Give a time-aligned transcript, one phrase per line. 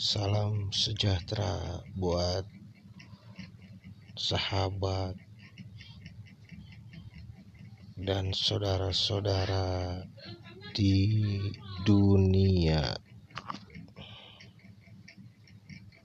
[0.00, 2.48] Salam sejahtera buat
[4.16, 5.12] sahabat
[8.00, 10.00] dan saudara-saudara
[10.72, 11.04] di
[11.84, 12.96] dunia.